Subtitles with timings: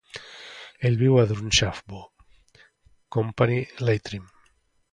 [0.89, 2.01] Ell viu a Drumshanbo,
[3.17, 4.29] Company Leitrim.